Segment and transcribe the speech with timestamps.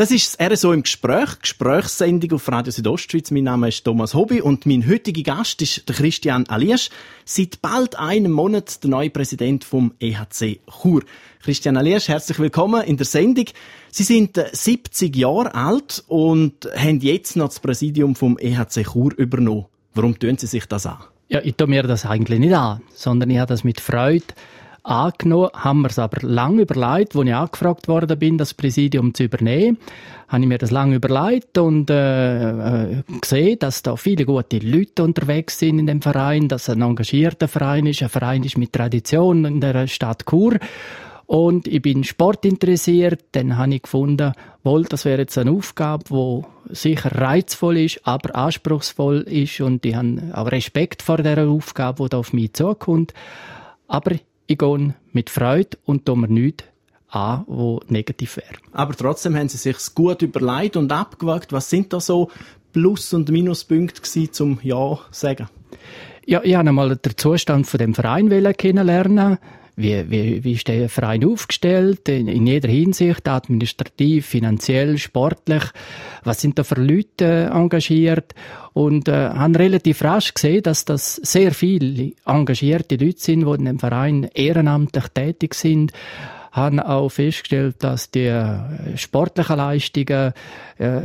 [0.00, 3.30] Das ist das RSO im Gespräch, Gesprächssendung auf Radio Südostschweiz.
[3.32, 6.88] Mein Name ist Thomas Hobby und mein heutiger Gast ist der Christian Aliesch.
[7.26, 11.02] Seit bald einem Monat der neue Präsident vom EHC Chur.
[11.42, 13.44] Christian Aliesch, herzlich willkommen in der Sendung.
[13.90, 19.12] Sie sind 70 äh, Jahre alt und haben jetzt noch das Präsidium vom EHC Chur
[19.18, 19.66] übernommen.
[19.92, 20.96] Warum tun Sie sich das an?
[21.28, 24.24] Ja, ich tue mir das eigentlich nicht an, sondern ich habe das mit Freude
[24.82, 29.24] angenommen, haben wir es aber lange überlegt, als ich angefragt worden bin, das Präsidium zu
[29.24, 29.78] übernehmen,
[30.28, 35.02] habe ich mir das lange überlegt und äh, äh, gesehen, dass da viele gute Leute
[35.02, 38.72] unterwegs sind in dem Verein, dass es ein engagierter Verein ist, ein Verein ist mit
[38.72, 40.58] Tradition in der Stadt Chur
[41.30, 44.32] und ich bin sportinteressiert, dann habe ich gefunden,
[44.64, 49.94] wohl, das wäre jetzt eine Aufgabe, die sicher reizvoll ist, aber anspruchsvoll ist und ich
[49.94, 53.14] habe auch Respekt vor dieser Aufgabe, die da auf mich zukommt.
[53.86, 54.16] Aber
[54.50, 56.64] ich gehe mit Freude und tue mir nichts
[57.08, 58.56] an, wo negativ wäre.
[58.72, 61.52] Aber trotzdem haben Sie sich gut überlegt und abgewagt.
[61.52, 62.30] Was sind da so
[62.72, 65.48] Plus- und Minuspunkte gewesen, zum Ja sagen?
[66.26, 69.38] Ja, ich habe einmal den Zustand von dem Verein kennenlernen
[69.80, 75.64] wie, wie, wie ist der Verein aufgestellt, in, in jeder Hinsicht, administrativ, finanziell, sportlich,
[76.24, 78.34] was sind da für Leute engagiert?
[78.72, 83.64] Und äh, haben relativ rasch gesehen, dass das sehr viele engagierte Leute sind, die in
[83.64, 85.92] dem Verein ehrenamtlich tätig sind
[86.52, 90.32] haben auch festgestellt, dass die äh, sportlichen Leistungen
[90.78, 91.00] äh,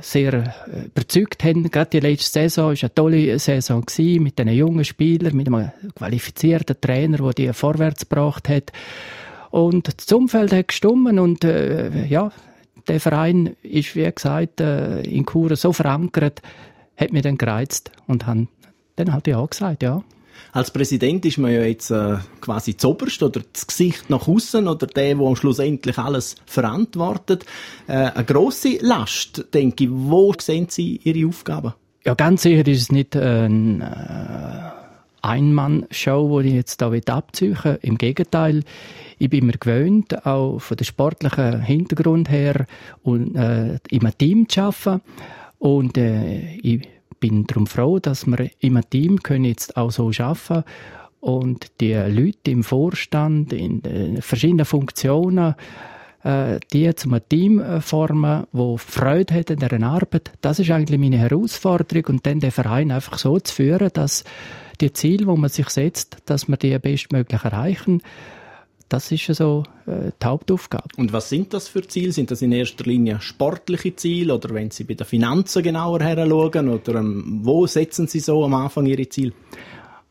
[0.00, 1.70] sehr äh, überzeugt haben.
[1.70, 5.70] Gerade die letzte Saison war eine tolle Saison gewesen, mit den jungen Spielern, mit einem
[5.94, 8.72] qualifizierten Trainer, der die vorwärts gebracht hat.
[9.50, 12.32] Und das Umfeld hat gestummen und äh, ja,
[12.88, 16.40] der Verein ist, wie gesagt, äh, in Chur so verankert,
[16.96, 18.48] hat mich dann gereizt und haben
[18.96, 20.02] dann halt ja gesagt, ja.
[20.52, 24.86] Als Präsident ist man ja jetzt äh, quasi zoberst oder das Gesicht nach außen oder
[24.86, 27.44] der, der schlussendlich alles verantwortet.
[27.86, 29.90] Äh, eine grosse Last, denke ich.
[29.92, 31.74] Wo sehen Sie Ihre Aufgaben?
[32.04, 34.72] Ja, ganz sicher ist es nicht eine
[35.22, 37.78] äh, Einmann-Show, die ich jetzt hier abziehen will.
[37.82, 38.62] Im Gegenteil,
[39.18, 42.66] ich bin mir gewöhnt, auch von dem sportlichen Hintergrund her,
[43.02, 45.02] und, äh, in einem Team zu arbeiten.
[45.58, 46.88] Und äh, ich
[47.20, 50.64] bin darum froh, dass wir im Team können jetzt auch so arbeiten
[51.20, 55.54] und die Leute im Vorstand, in den verschiedenen Funktionen,
[56.22, 60.32] äh, die zum Team äh, formen, wo Freude hat an deren Arbeit.
[60.40, 64.24] Das ist eigentlich meine Herausforderung und dann den Verein einfach so zu führen, dass
[64.80, 68.02] die Ziele, wo man sich setzt, dass wir die bestmöglich erreichen.
[68.88, 70.88] Das ist so äh, die Hauptaufgabe.
[70.96, 72.12] Und was sind das für Ziele?
[72.12, 76.68] Sind das in erster Linie sportliche Ziele oder wenn Sie bei den Finanzen genauer heranschauen
[76.68, 79.32] oder ähm, wo setzen Sie so am Anfang Ihre Ziele?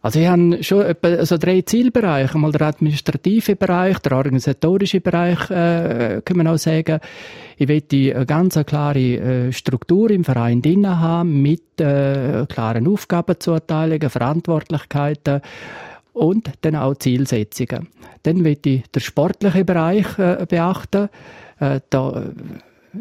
[0.06, 2.36] Also ich habe schon etwa also drei Zielbereiche.
[2.36, 7.00] Einmal der administrative Bereich, der organisatorische Bereich, äh, kann man auch sagen.
[7.57, 14.12] Ich will eine ganz klare äh, Struktur im Verein drin haben, mit äh, klaren Aufgabenzuteilungen,
[14.12, 15.42] Verantwortlichkeiten,
[16.16, 17.90] und dann auch Zielsetzungen.
[18.24, 21.09] Dann möchte ich den sportlichen Bereich äh, beachten.
[21.59, 22.24] Äh, da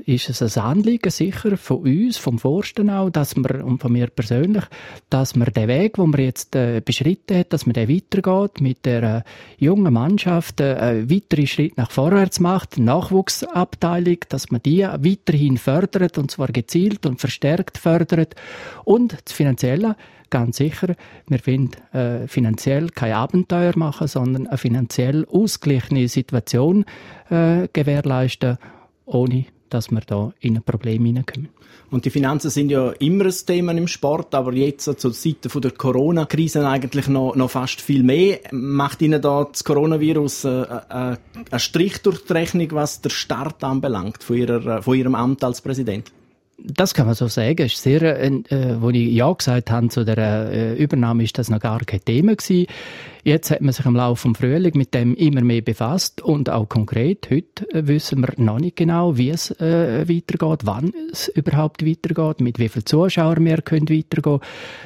[0.06, 4.09] ist es ein Anliegen sicher von uns, vom Forsten auch, dass wir, und von mir
[4.09, 4.65] persönlich,
[5.10, 8.84] dass man den Weg, den man jetzt äh, beschritten hat, dass man den weitergeht, mit
[8.84, 9.22] der äh,
[9.59, 16.31] jungen Mannschaft äh, weitere Schritt nach vorwärts macht, Nachwuchsabteilung, dass man die weiterhin fördert, und
[16.31, 18.34] zwar gezielt und verstärkt fördert.
[18.84, 19.97] Und das Finanzielle
[20.34, 20.97] ganz sicher,
[21.28, 26.84] wir wollen äh, finanziell kein Abenteuer machen, sondern eine finanziell ausgeglichene Situation
[27.31, 28.59] äh, gewährleisten,
[29.06, 31.49] ohne dass wir da in ein Problem hineinkommen.
[31.91, 35.63] Und die Finanzen sind ja immer ein Thema im Sport, aber jetzt zur Seite von
[35.63, 38.41] der Corona-Krise eigentlich noch, noch fast viel mehr.
[38.51, 41.19] Macht Ihnen da das Coronavirus äh, äh, einen
[41.59, 46.11] Strich durch die Rechnung, was der Start anbelangt von, ihrer, von Ihrem Amt als Präsident?
[46.59, 47.63] Das kann man so sagen.
[47.63, 51.39] Es ist sehr, äh, äh, wo ich ja gesagt habe zu der äh, Übernahme, ist
[51.39, 52.67] das noch gar kein Thema gewesen.
[53.27, 56.69] Jetzt hat man sich im Laufe des Frühling mit dem immer mehr befasst und auch
[56.69, 61.87] konkret heute äh, wissen wir noch nicht genau, wie es äh, weitergeht, wann es überhaupt
[61.87, 64.41] weitergeht, mit wie vielen Zuschauern wir können weitergehen.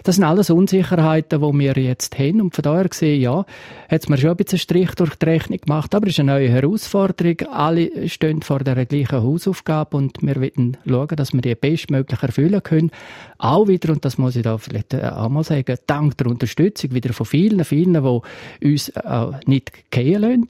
[0.04, 3.44] Das sind alles Unsicherheiten, die wir jetzt haben und von daher gesehen, ja,
[3.88, 6.34] hat es mir schon ein bisschen Strich durch die Rechnung gemacht, aber es ist eine
[6.34, 7.40] neue Herausforderung.
[7.50, 12.62] Alle stehen vor der gleichen Hausaufgabe und wir werden schauen, dass wir die bestmöglich erfüllen
[12.62, 12.92] können.
[13.38, 16.94] Auch wieder, und das muss ich da vielleicht äh, auch mal sagen, dank der Unterstützung
[16.94, 18.20] wieder von vielen, vielen, die
[18.62, 20.46] uns äh, nicht gehen lassen.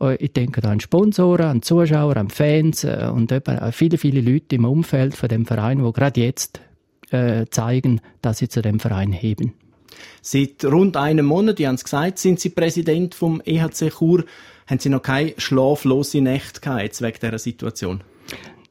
[0.00, 3.32] Äh, ich denke da an Sponsoren, an Zuschauer, an Fans äh, und
[3.72, 6.60] viele, viele Leute im Umfeld von dem Verein, die gerade jetzt
[7.08, 9.52] zeigen, dass sie zu dem Verein heben.
[10.22, 14.24] Seit rund einem Monat, die haben es gesagt, sind Sie Präsident vom EHC Chur.
[14.66, 18.02] Haben Sie noch keine schlaflose Nächte gehabt, wegen dieser Situation?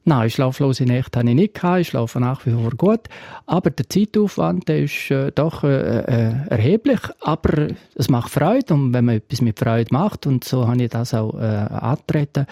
[0.08, 1.82] Nein, schlaflose Nächte habe ich nicht gehabt.
[1.82, 3.02] Ich schlafe nach wie vor gut.
[3.48, 7.00] Aber der Zeitaufwand der ist äh, doch äh, äh, erheblich.
[7.22, 8.76] Aber es macht Freude.
[8.76, 12.46] Und wenn man etwas mit Freude macht, und so habe ich das auch äh, angetreten,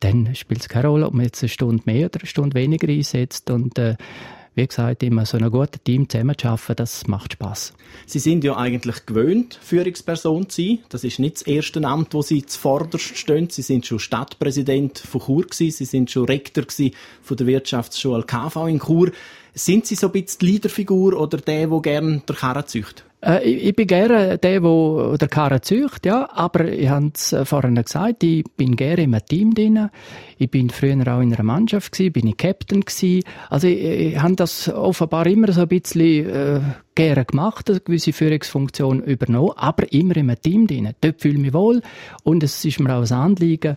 [0.00, 2.88] dann spielt es keine Rolle, ob man jetzt eine Stunde mehr oder eine Stunde weniger
[2.88, 3.50] einsetzt.
[3.50, 3.96] Und äh,
[4.58, 7.72] wie gesagt, immer so ein gutes Team zusammen zu arbeiten, das macht Spaß.
[8.06, 10.78] Sie sind ja eigentlich gewöhnt, Führungsperson zu sein.
[10.88, 13.48] Das ist nicht das erste Amt, wo Sie zuvorderst stehen.
[13.50, 15.70] Sie sind schon Stadtpräsident von Chur gewesen.
[15.70, 16.64] Sie sind schon Rektor
[17.22, 19.12] von der Wirtschaftsschule KV in Chur.
[19.58, 23.04] Sind Sie so ein bisschen die Leaderfigur oder der, der gerne der Karren züchtet?
[23.20, 27.32] Äh, ich, ich, bin gerne der, der der Karren zücht, ja, aber ich habe es
[27.32, 29.90] äh, vorhin gesagt, ich bin gerne einem Team drin.
[30.38, 33.24] Ich bin früher auch in einer Mannschaft gewesen, bin ich Captain gewesen.
[33.50, 36.60] Also ich, ich habe das offenbar immer so ein bisschen äh,
[36.94, 40.92] gerne gemacht, eine gewisse Führungsfunktion übernommen, aber immer einem Team drin.
[41.00, 41.82] Dort fühle ich mich wohl
[42.22, 43.76] und es ist mir auch ein Anliegen,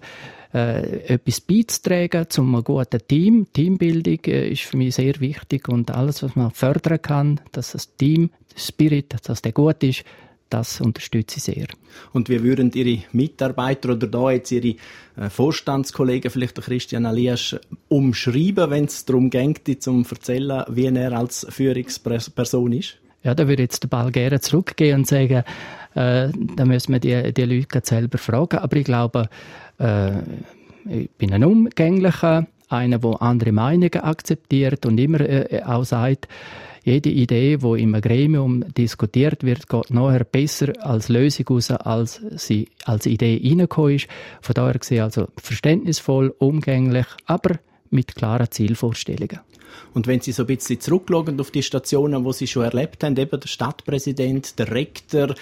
[0.54, 3.48] äh, etwas beizutragen zu einem guten Team.
[3.54, 7.96] Teambildung äh, ist für mich sehr wichtig und alles, was man fördern kann, dass das
[7.96, 10.04] Team Spirit, dass der gut ist,
[10.50, 11.68] das unterstütze ich sehr.
[12.12, 14.76] Und wie würden Ihre Mitarbeiter oder da jetzt Ihre
[15.16, 17.56] äh, Vorstandskollegen, vielleicht der Christian Alias,
[17.88, 22.98] umschreiben, wenn es darum geht, zum erzählen, wie er als Führungsperson ist?
[23.24, 25.44] Ja, da würde jetzt den Ball gerne zurückgehen und sagen,
[25.96, 28.60] äh, da müssen wir die, die Leute selber fragen.
[28.60, 29.30] Aber ich glaube,
[29.80, 30.12] äh,
[30.90, 36.28] ich bin ein umgänglicher, einer, der andere Meinungen akzeptiert und immer äh, auch sagt,
[36.84, 42.70] jede Idee, die im Gremium diskutiert wird, geht nachher besser als Lösung raus, als sie
[42.86, 44.08] als Idee reingekommen ist.
[44.42, 47.60] Von daher gesehen also verständnisvoll, umgänglich, aber
[47.92, 49.40] mit klaren Zielvorstellungen.
[49.94, 53.18] Und wenn Sie so ein bisschen zurückschauen auf die Stationen, wo Sie schon erlebt haben,
[53.18, 55.36] eben der Stadtpräsident, der Rektor,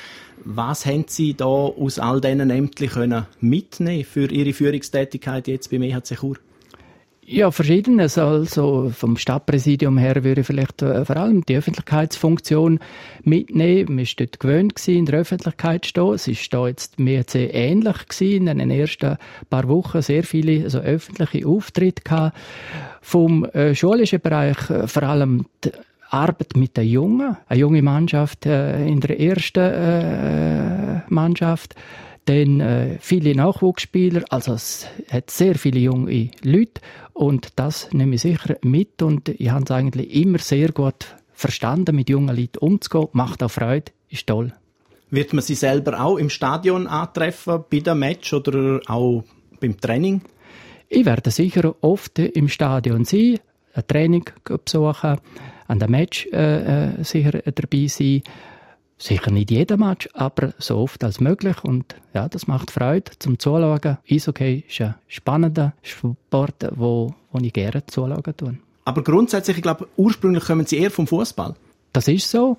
[0.44, 6.18] was haben Sie da aus all diesen Ämtern mitnehmen für Ihre Führungstätigkeit jetzt beim EHC
[6.19, 6.38] Chur?
[7.31, 8.18] Ja, verschiedenes.
[8.18, 12.80] Also vom Stadtpräsidium her würde ich vielleicht äh, vor allem die Öffentlichkeitsfunktion
[13.24, 13.98] mitnehmen.
[13.98, 16.14] Man war dort gewöhnt, in der Öffentlichkeit zu stehen.
[16.16, 18.48] Es ist da jetzt mehr sehr ähnlich gewesen.
[18.48, 19.18] In den ersten
[19.48, 22.36] paar Wochen sehr viele also öffentliche Auftritte gehabt.
[23.04, 25.70] Vom äh, schulischen Bereich äh, vor allem die
[26.10, 27.38] Arbeit mit den Jungen.
[27.48, 31.75] Eine junge Mannschaft äh, in der ersten äh, Mannschaft
[32.25, 36.81] dann äh, viele Nachwuchsspieler, also es hat sehr viele junge Leute
[37.13, 41.95] und das nehme ich sicher mit und ich habe es eigentlich immer sehr gut verstanden,
[41.95, 44.54] mit jungen Leuten umzugehen, macht auch Freude, ist toll.
[45.10, 49.24] Wird man sie selber auch im Stadion antreffen, bei dem Match oder auch
[49.60, 50.22] beim Training?
[50.88, 53.39] Ich werde sicher oft im Stadion sein,
[53.74, 55.18] ein Training besuchen,
[55.68, 58.22] an dem Match äh, äh sicher dabei sein
[59.01, 61.63] Sicher nicht jeden Match, aber so oft als möglich.
[61.63, 63.98] Und ja, das macht Freude zum Zuschauen.
[64.10, 68.57] Eishockey ist ein spannender Sport, wo, wo ich gerne zuschauen tue.
[68.84, 71.56] Aber grundsätzlich, ich glaube, ursprünglich kommen Sie eher vom Fußball.
[71.94, 72.57] Das ist so.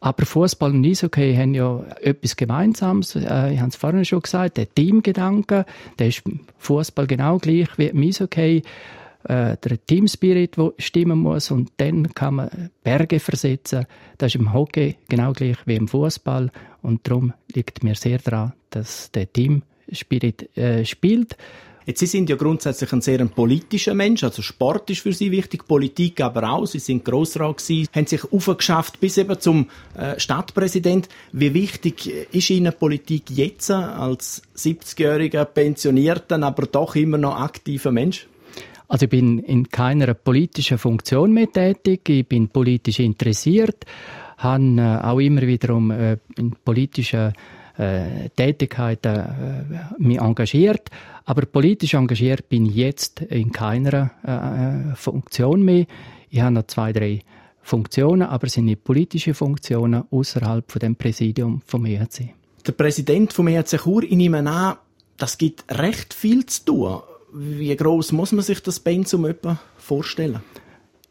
[0.00, 3.14] Aber Fußball und Eishockey haben ja etwas Gemeinsames.
[3.14, 5.66] Äh, ich habe es vorhin schon gesagt, der Teamgedanke,
[5.98, 6.22] der ist
[6.58, 8.62] Fußball genau gleich wie im Eishockey
[9.24, 13.86] äh, der Teamspirit, der stimmen muss und dann kann man Berge versetzen.
[14.18, 16.50] Das ist im Hockey genau gleich wie im Fußball
[16.82, 21.36] und darum liegt mir sehr daran, dass der Teamspirit äh, spielt.
[21.84, 25.66] Jetzt, Sie sind ja grundsätzlich ein sehr politischer Mensch, also Sport ist für Sie wichtig,
[25.66, 26.64] Politik aber auch.
[26.66, 31.08] Sie sind Grossrat gewesen, haben sich aufgeschafft bis eben zum äh, Stadtpräsident.
[31.32, 38.28] Wie wichtig ist Ihnen Politik jetzt als 70-jähriger pensionierter, aber doch immer noch aktiver Mensch?
[38.92, 43.86] Also ich bin in keiner politischen Funktion mehr tätig, ich bin politisch interessiert,
[44.36, 47.32] habe äh, auch immer wiederum äh, in politischen
[47.78, 49.64] äh, Tätigkeiten äh,
[49.96, 50.90] mich engagiert,
[51.24, 54.10] aber politisch engagiert bin ich jetzt in keiner
[54.92, 55.86] äh, Funktion mehr.
[56.28, 57.20] Ich habe noch zwei, drei
[57.62, 62.34] Funktionen, aber es sind nicht politische Funktionen außerhalb von dem Präsidium vom ERC.
[62.66, 64.76] Der Präsident vom ERC Chur, ich nehme an,
[65.16, 67.02] das gibt recht viel zu tun.
[67.34, 70.40] Wie groß muss man sich das Pensum etwa vorstellen?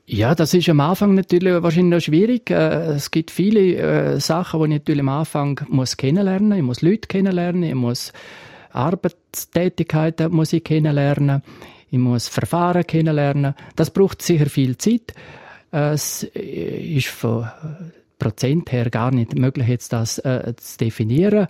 [0.05, 2.49] Ja, das ist am Anfang natürlich wahrscheinlich noch schwierig.
[2.49, 6.51] Äh, es gibt viele äh, Sachen, die ich natürlich am Anfang muss kennenlernen.
[6.51, 8.11] Ich muss Leute kennenlernen, ich muss
[8.71, 11.43] Arbeitstätigkeiten muss ich kennenlernen,
[11.89, 13.55] ich muss Verfahren kennenlernen.
[13.75, 15.13] Das braucht sicher viel Zeit.
[15.71, 17.49] Es ist von
[18.19, 21.47] Prozent her gar nicht möglich, jetzt das äh, zu definieren.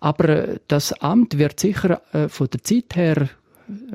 [0.00, 3.28] Aber das Amt wird sicher äh, von der Zeit her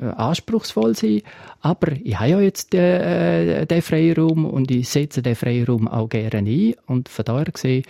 [0.00, 1.22] äh, anspruchsvoll sein,
[1.60, 6.08] aber ich habe ja jetzt den, äh, den Freiraum und ich setze den Freiraum auch
[6.08, 7.84] gerne ein und von daher gesehen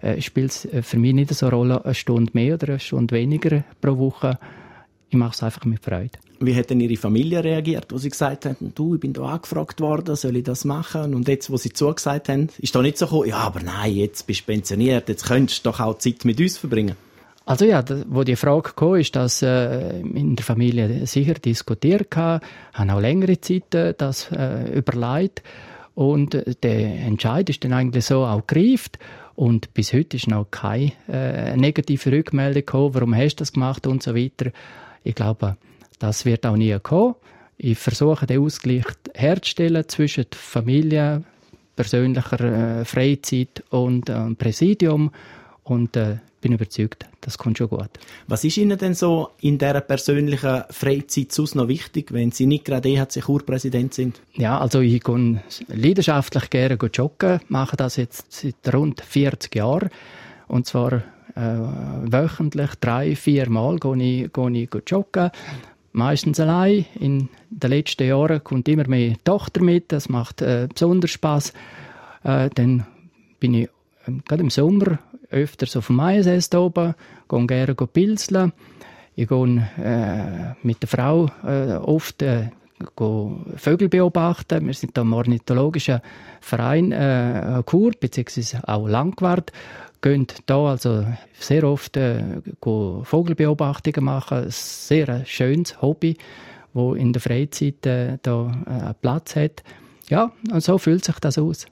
[0.00, 3.14] äh, spielt es für mich nicht so eine Rolle, eine Stunde mehr oder eine Stunde
[3.14, 4.38] weniger pro Woche.
[5.10, 6.10] ich mache es einfach mit Freude.
[6.42, 9.80] Wie hat denn Ihre Familie reagiert, wo Sie gesagt haben, du, ich bin da angefragt
[9.82, 11.14] worden, soll ich das machen?
[11.14, 14.26] Und jetzt, wo Sie zugesagt haben, ist da nicht so gekommen, ja, aber nein, jetzt
[14.26, 16.96] bist du pensioniert, jetzt könntest du doch auch Zeit mit uns verbringen.
[17.50, 22.46] Also ja, wo die Frage kam, ist das äh, in der Familie sicher diskutiert gehabt,
[22.74, 25.42] haben auch längere Zeit äh, das äh, überlegt
[25.96, 29.00] und äh, der Entscheid ist dann eigentlich so auch gereift
[29.34, 33.84] und bis heute ist noch keine äh, negative Rückmeldung gekommen, warum hast du das gemacht
[33.88, 34.52] und so weiter.
[35.02, 35.56] Ich glaube,
[35.98, 37.16] das wird auch nie kommen.
[37.56, 41.24] Ich versuche den Ausgleich herzustellen zwischen Familie,
[41.74, 42.40] persönlicher
[42.80, 45.10] äh, Freizeit und äh, Präsidium
[45.64, 47.90] und äh, bin überzeugt, das kommt schon gut.
[48.26, 52.64] Was ist Ihnen denn so in dieser persönlichen Freizeit sonst noch wichtig, wenn Sie nicht
[52.64, 54.20] gerade EHC Kurpräsident sind?
[54.34, 59.90] Ja, also ich gehe leidenschaftlich gerne joggen, mache das jetzt seit rund 40 Jahren
[60.48, 61.02] und zwar
[61.34, 61.58] äh,
[62.10, 65.30] wöchentlich drei, vier Mal gehe ich, gehe ich joggen.
[65.92, 66.86] Meistens allein.
[66.98, 69.90] In den letzten Jahren kommt immer mehr Tochter mit.
[69.92, 71.52] Das macht äh, besonders Spaß.
[72.22, 72.86] Äh, dann
[73.40, 73.68] bin ich
[74.06, 74.98] äh, gerade im Sommer
[75.30, 76.94] öfters auf dem Maiensäß oben,
[77.28, 78.52] gehe gerne pilzeln.
[79.14, 82.50] Ich gehe äh, mit der Frau äh, oft äh,
[83.56, 84.66] Vögel beobachten.
[84.66, 86.00] Wir sind da im ornithologischen
[86.40, 89.52] Verein äh, Kur, beziehungsweise auch Landwart.
[90.00, 91.04] Gehen da also
[91.38, 92.22] sehr oft äh,
[92.62, 94.44] Vogelbeobachtungen machen.
[94.44, 96.16] Ein sehr schönes Hobby,
[96.72, 99.62] wo in der Freizeit äh, da äh, Platz hat.
[100.08, 101.66] Ja, und so fühlt sich das aus.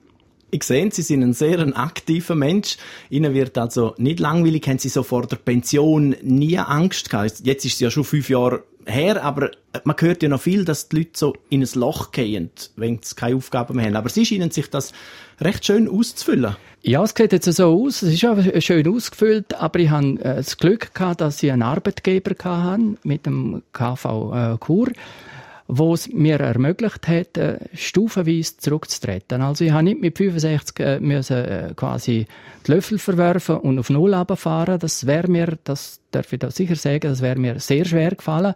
[0.50, 2.78] Ich sehe, Sie sind ein sehr aktiver Mensch.
[3.10, 4.66] Ihnen wird also nicht langweilig.
[4.66, 7.40] Haben Sie so vor der Pension nie Angst gehabt?
[7.44, 9.50] Jetzt ist es ja schon fünf Jahre her, aber
[9.84, 13.14] man hört ja noch viel, dass die Leute so in ein Loch gehen, wenn sie
[13.14, 13.96] keine Aufgaben mehr haben.
[13.96, 14.92] Aber Sie scheinen sich das
[15.40, 16.56] recht schön auszufüllen.
[16.82, 18.02] Ja, es sieht jetzt so aus.
[18.02, 22.34] Es ist auch schön ausgefüllt, aber ich habe äh, das Glück dass ich einen Arbeitgeber
[22.44, 24.88] hatte mit dem KV äh, Kur
[25.68, 29.42] wo es mir ermöglicht hat, äh, stufenweise zurückzutreten.
[29.42, 32.26] Also ich habe nicht mit 65 äh, müssen, äh, quasi
[32.66, 34.78] die Löffel verwerfen und auf Null runterfahren.
[34.78, 38.54] Das wäre mir, das darf ich da sicher sagen, das wäre mir sehr schwer gefallen.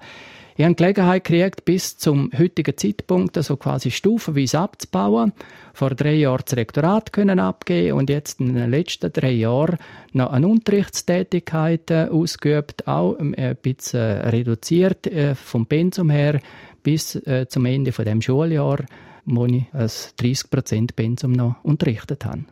[0.56, 5.32] Ich habe Gelegenheit gekriegt, bis zum heutigen Zeitpunkt also quasi stufenweise abzubauen.
[5.72, 9.78] Vor drei Jahren das Rektorat können abgeben und jetzt in den letzten drei Jahren
[10.12, 16.40] noch eine Unterrichtstätigkeit äh, ausgeübt, auch ähm, ein bisschen reduziert äh, vom Pensum her
[16.82, 18.84] bis äh, zum Ende von dem Schuljahr,
[19.24, 22.44] wo ich als 30% Pensum noch unterrichtet habe.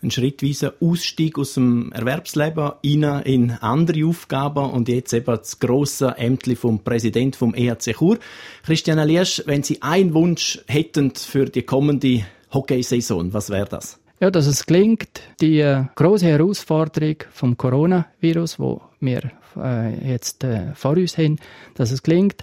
[0.00, 6.14] Ein schrittweiser Ausstieg aus dem Erwerbsleben rein in andere Aufgaben und jetzt eben das grosse
[6.16, 8.18] Ämtli vom Präsident vom EHC Chur.
[8.64, 13.98] Christian Aliesch, wenn Sie einen Wunsch hätten für die kommende Hockeysaison, was wäre das?
[14.20, 20.74] Ja, dass es gelingt, die äh, große Herausforderung vom Coronavirus, wo wir äh, jetzt äh,
[20.74, 21.38] vor uns haben,
[21.74, 22.42] dass es gelingt,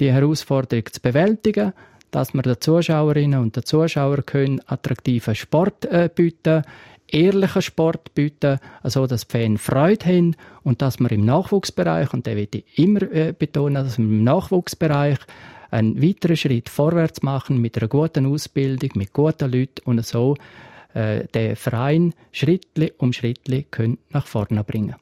[0.00, 1.72] die Herausforderung zu bewältigen,
[2.10, 6.62] dass wir den Zuschauerinnen und den Zuschauern können attraktiven Sport äh, bieten
[7.08, 12.26] ehrlichen Sport bieten, also dass die Fans Freude haben und dass wir im Nachwuchsbereich, und
[12.26, 15.18] da will ich immer äh, betonen, dass wir im Nachwuchsbereich
[15.70, 20.36] einen weiteren Schritt vorwärts machen mit einer guten Ausbildung, mit guten Leuten und so
[20.94, 22.66] äh, den Verein Schritt
[22.98, 23.40] um Schritt
[24.10, 24.96] nach vorne bringen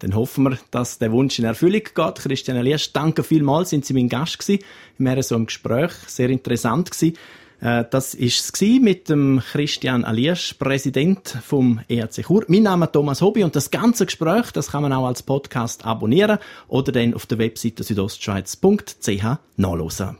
[0.00, 2.14] dann hoffen wir, dass der Wunsch in Erfüllung geht.
[2.16, 4.62] Christian Elias, danke vielmals, sind Sie mein Gast gewesen.
[4.98, 7.16] Wir haben so ein Gespräch, sehr interessant gewesen.
[7.60, 12.44] Äh, das ist es mit dem Christian Alias, Präsident vom ERC Chur.
[12.48, 15.84] Mein Name ist Thomas Hobby und das ganze Gespräch, das kann man auch als Podcast
[15.84, 16.38] abonnieren
[16.68, 20.18] oder dann auf der Webseite südostschweiz.ch nachlesen.